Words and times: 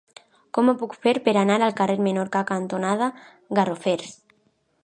Com 0.57 0.71
ho 0.71 0.73
puc 0.83 0.95
fer 1.03 1.13
per 1.27 1.35
anar 1.41 1.59
al 1.67 1.77
carrer 1.81 1.99
Menorca 2.07 2.43
cantonada 2.53 3.11
Garrofers? 3.61 4.19